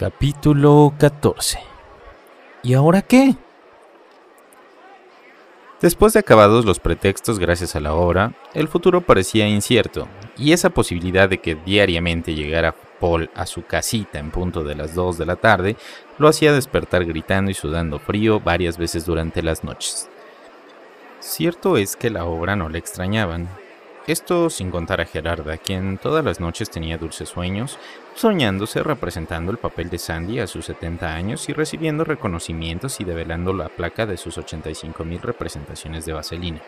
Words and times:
Capítulo 0.00 0.94
14 0.98 1.58
¿Y 2.62 2.72
ahora 2.72 3.02
qué? 3.02 3.36
Después 5.82 6.14
de 6.14 6.20
acabados 6.20 6.64
los 6.64 6.80
pretextos 6.80 7.38
gracias 7.38 7.76
a 7.76 7.80
la 7.80 7.92
obra, 7.92 8.32
el 8.54 8.66
futuro 8.68 9.02
parecía 9.02 9.46
incierto, 9.46 10.08
y 10.38 10.52
esa 10.54 10.70
posibilidad 10.70 11.28
de 11.28 11.36
que 11.36 11.54
diariamente 11.54 12.34
llegara 12.34 12.74
Paul 12.98 13.28
a 13.34 13.44
su 13.44 13.66
casita 13.66 14.18
en 14.18 14.30
punto 14.30 14.64
de 14.64 14.74
las 14.74 14.94
2 14.94 15.18
de 15.18 15.26
la 15.26 15.36
tarde 15.36 15.76
lo 16.16 16.28
hacía 16.28 16.54
despertar 16.54 17.04
gritando 17.04 17.50
y 17.50 17.54
sudando 17.54 17.98
frío 17.98 18.40
varias 18.40 18.78
veces 18.78 19.04
durante 19.04 19.42
las 19.42 19.64
noches. 19.64 20.08
Cierto 21.18 21.76
es 21.76 21.94
que 21.94 22.08
la 22.08 22.24
obra 22.24 22.56
no 22.56 22.70
le 22.70 22.78
extrañaban, 22.78 23.50
esto 24.10 24.50
sin 24.50 24.70
contar 24.70 25.00
a 25.00 25.06
Gerarda, 25.06 25.56
quien 25.56 25.98
todas 25.98 26.24
las 26.24 26.40
noches 26.40 26.70
tenía 26.70 26.98
dulces 26.98 27.28
sueños, 27.28 27.78
soñándose 28.14 28.82
representando 28.82 29.52
el 29.52 29.58
papel 29.58 29.90
de 29.90 29.98
Sandy 29.98 30.40
a 30.40 30.46
sus 30.46 30.66
70 30.66 31.14
años 31.14 31.48
y 31.48 31.52
recibiendo 31.52 32.04
reconocimientos 32.04 33.00
y 33.00 33.04
develando 33.04 33.52
la 33.52 33.68
placa 33.68 34.06
de 34.06 34.16
sus 34.16 34.38
85.000 34.38 35.20
representaciones 35.20 36.04
de 36.04 36.12
vaselina. 36.12 36.60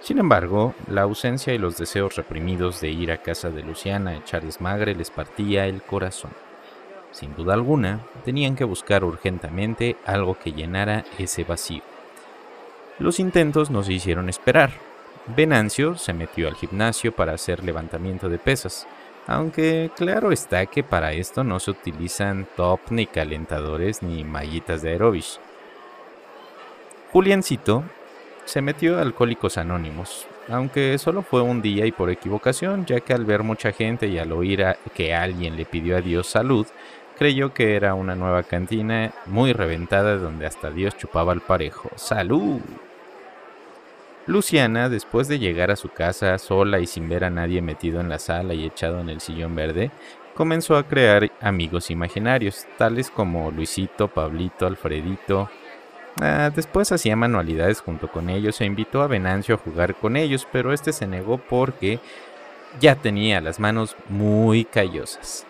Sin 0.00 0.18
embargo, 0.18 0.74
la 0.88 1.02
ausencia 1.02 1.52
y 1.52 1.58
los 1.58 1.76
deseos 1.76 2.16
reprimidos 2.16 2.80
de 2.80 2.90
ir 2.90 3.12
a 3.12 3.22
casa 3.22 3.50
de 3.50 3.62
Luciana 3.62 4.10
a 4.10 4.16
echar 4.16 4.42
desmagre 4.42 4.94
les 4.94 5.10
partía 5.10 5.66
el 5.66 5.82
corazón. 5.82 6.30
Sin 7.12 7.34
duda 7.34 7.54
alguna, 7.54 8.00
tenían 8.24 8.56
que 8.56 8.64
buscar 8.64 9.04
urgentemente 9.04 9.96
algo 10.06 10.38
que 10.38 10.52
llenara 10.52 11.04
ese 11.18 11.44
vacío. 11.44 11.82
Los 12.98 13.18
intentos 13.18 13.70
no 13.70 13.82
se 13.82 13.94
hicieron 13.94 14.28
esperar, 14.28 14.89
Venancio 15.34 15.96
se 15.96 16.12
metió 16.12 16.48
al 16.48 16.54
gimnasio 16.54 17.12
para 17.12 17.32
hacer 17.32 17.64
levantamiento 17.64 18.28
de 18.28 18.38
pesas, 18.38 18.86
aunque 19.26 19.90
claro 19.96 20.32
está 20.32 20.66
que 20.66 20.82
para 20.82 21.12
esto 21.12 21.44
no 21.44 21.60
se 21.60 21.70
utilizan 21.70 22.46
top 22.56 22.80
ni 22.90 23.06
calentadores 23.06 24.02
ni 24.02 24.24
mallitas 24.24 24.82
de 24.82 24.90
aerobics. 24.90 25.40
Juliancito 27.12 27.84
se 28.44 28.62
metió 28.62 28.98
a 28.98 29.02
Alcohólicos 29.02 29.58
Anónimos, 29.58 30.26
aunque 30.48 30.98
solo 30.98 31.22
fue 31.22 31.42
un 31.42 31.62
día 31.62 31.86
y 31.86 31.92
por 31.92 32.10
equivocación, 32.10 32.86
ya 32.86 33.00
que 33.00 33.12
al 33.12 33.24
ver 33.24 33.42
mucha 33.42 33.72
gente 33.72 34.08
y 34.08 34.18
al 34.18 34.32
oír 34.32 34.64
que 34.94 35.14
alguien 35.14 35.56
le 35.56 35.64
pidió 35.64 35.96
a 35.96 36.00
Dios 36.00 36.26
salud, 36.26 36.66
creyó 37.18 37.52
que 37.52 37.76
era 37.76 37.94
una 37.94 38.14
nueva 38.14 38.42
cantina 38.42 39.12
muy 39.26 39.52
reventada 39.52 40.16
donde 40.16 40.46
hasta 40.46 40.70
Dios 40.70 40.96
chupaba 40.96 41.32
al 41.32 41.40
parejo. 41.40 41.90
¡Salud! 41.96 42.60
Luciana, 44.30 44.88
después 44.88 45.26
de 45.26 45.40
llegar 45.40 45.72
a 45.72 45.76
su 45.76 45.88
casa 45.88 46.38
sola 46.38 46.78
y 46.78 46.86
sin 46.86 47.08
ver 47.08 47.24
a 47.24 47.30
nadie 47.30 47.60
metido 47.62 48.00
en 48.00 48.08
la 48.08 48.20
sala 48.20 48.54
y 48.54 48.64
echado 48.64 49.00
en 49.00 49.08
el 49.08 49.20
sillón 49.20 49.56
verde, 49.56 49.90
comenzó 50.36 50.76
a 50.76 50.86
crear 50.86 51.32
amigos 51.40 51.90
imaginarios, 51.90 52.64
tales 52.78 53.10
como 53.10 53.50
Luisito, 53.50 54.06
Pablito, 54.06 54.68
Alfredito. 54.68 55.50
Ah, 56.20 56.52
después 56.54 56.92
hacía 56.92 57.16
manualidades 57.16 57.80
junto 57.80 58.06
con 58.06 58.30
ellos 58.30 58.60
e 58.60 58.66
invitó 58.66 59.02
a 59.02 59.08
Venancio 59.08 59.56
a 59.56 59.58
jugar 59.58 59.96
con 59.96 60.16
ellos, 60.16 60.46
pero 60.52 60.72
este 60.72 60.92
se 60.92 61.08
negó 61.08 61.38
porque 61.38 61.98
ya 62.80 62.94
tenía 62.94 63.40
las 63.40 63.58
manos 63.58 63.96
muy 64.08 64.64
callosas. 64.64 65.44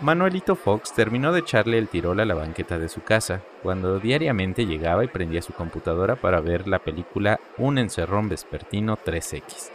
Manuelito 0.00 0.56
Fox 0.56 0.92
terminó 0.92 1.32
de 1.32 1.40
echarle 1.40 1.78
el 1.78 1.88
tirol 1.88 2.18
a 2.18 2.24
la 2.24 2.34
banqueta 2.34 2.80
de 2.80 2.88
su 2.88 3.02
casa, 3.02 3.42
cuando 3.62 4.00
diariamente 4.00 4.66
llegaba 4.66 5.04
y 5.04 5.08
prendía 5.08 5.40
su 5.40 5.52
computadora 5.52 6.16
para 6.16 6.40
ver 6.40 6.66
la 6.66 6.80
película 6.80 7.38
Un 7.58 7.78
encerrón 7.78 8.28
vespertino 8.28 8.98
3X, 8.98 9.70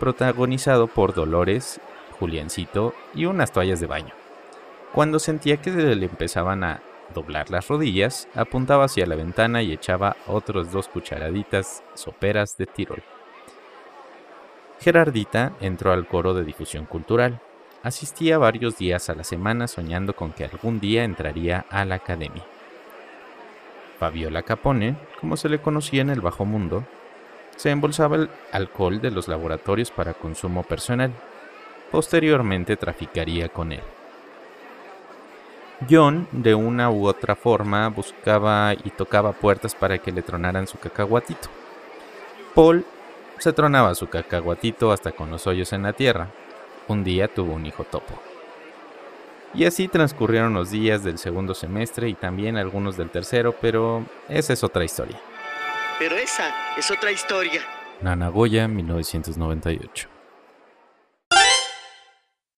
protagonizado 0.00 0.88
por 0.88 1.14
Dolores, 1.14 1.80
Juliancito 2.18 2.94
y 3.14 3.26
unas 3.26 3.52
toallas 3.52 3.78
de 3.78 3.86
baño. 3.86 4.12
Cuando 4.92 5.20
sentía 5.20 5.58
que 5.58 5.70
le 5.70 6.04
empezaban 6.04 6.64
a 6.64 6.82
doblar 7.14 7.50
las 7.50 7.68
rodillas, 7.68 8.28
apuntaba 8.34 8.86
hacia 8.86 9.06
la 9.06 9.14
ventana 9.14 9.62
y 9.62 9.72
echaba 9.72 10.16
otros 10.26 10.72
dos 10.72 10.88
cucharaditas 10.88 11.84
soperas 11.94 12.56
de 12.56 12.66
tirol. 12.66 13.04
Gerardita 14.80 15.52
entró 15.60 15.92
al 15.92 16.08
coro 16.08 16.34
de 16.34 16.44
difusión 16.44 16.86
cultural, 16.86 17.40
Asistía 17.82 18.36
varios 18.36 18.76
días 18.76 19.08
a 19.08 19.14
la 19.14 19.24
semana 19.24 19.66
soñando 19.66 20.14
con 20.14 20.32
que 20.32 20.44
algún 20.44 20.80
día 20.80 21.02
entraría 21.02 21.64
a 21.70 21.86
la 21.86 21.94
academia. 21.94 22.44
Fabiola 23.98 24.42
Capone, 24.42 24.96
como 25.18 25.38
se 25.38 25.48
le 25.48 25.62
conocía 25.62 26.02
en 26.02 26.10
el 26.10 26.20
bajo 26.20 26.44
mundo, 26.44 26.84
se 27.56 27.70
embolsaba 27.70 28.16
el 28.16 28.30
alcohol 28.52 29.00
de 29.00 29.10
los 29.10 29.28
laboratorios 29.28 29.90
para 29.90 30.12
consumo 30.12 30.62
personal. 30.62 31.10
Posteriormente 31.90 32.76
traficaría 32.76 33.48
con 33.48 33.72
él. 33.72 33.82
John, 35.88 36.28
de 36.32 36.54
una 36.54 36.90
u 36.90 37.06
otra 37.06 37.34
forma, 37.34 37.88
buscaba 37.88 38.74
y 38.74 38.90
tocaba 38.90 39.32
puertas 39.32 39.74
para 39.74 39.96
que 39.96 40.12
le 40.12 40.20
tronaran 40.20 40.66
su 40.66 40.78
cacahuatito. 40.78 41.48
Paul 42.54 42.84
se 43.38 43.54
tronaba 43.54 43.94
su 43.94 44.06
cacahuatito 44.08 44.92
hasta 44.92 45.12
con 45.12 45.30
los 45.30 45.46
hoyos 45.46 45.72
en 45.72 45.84
la 45.84 45.94
tierra, 45.94 46.28
un 46.92 47.04
día 47.04 47.28
tuvo 47.28 47.54
un 47.54 47.66
hijo 47.66 47.84
topo. 47.84 48.20
Y 49.52 49.64
así 49.64 49.88
transcurrieron 49.88 50.54
los 50.54 50.70
días 50.70 51.02
del 51.02 51.18
segundo 51.18 51.54
semestre 51.54 52.08
y 52.08 52.14
también 52.14 52.56
algunos 52.56 52.96
del 52.96 53.10
tercero, 53.10 53.56
pero 53.60 54.04
esa 54.28 54.52
es 54.52 54.62
otra 54.62 54.84
historia. 54.84 55.20
Pero 55.98 56.16
esa 56.16 56.54
es 56.76 56.90
otra 56.90 57.10
historia. 57.10 57.60
Nanagoya, 58.00 58.68
1998. 58.68 60.19